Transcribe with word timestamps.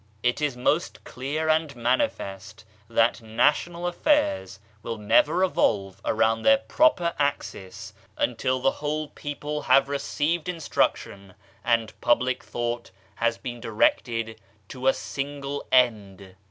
It 0.23 0.41
is 0.41 0.57
most 0.57 1.03
clear 1.03 1.47
and 1.47 1.75
manifest 1.75 2.65
that 2.89 3.21
national 3.21 3.85
affairs 3.85 4.59
will 4.81 4.97
never 4.97 5.35
revolve 5.35 6.01
around 6.03 6.41
their 6.41 6.57
proper 6.57 7.13
axis 7.19 7.93
until 8.17 8.59
the 8.59 8.71
whole 8.71 9.09
people 9.09 9.61
have 9.61 9.87
received 9.89 10.49
instruction, 10.49 11.35
and 11.63 11.93
public 12.01 12.43
thought 12.43 12.89
has 13.17 13.37
been 13.37 13.59
directed 13.61 14.41
to 14.69 14.87
a 14.87 14.93
single 14.95 15.67
end. 15.71 16.35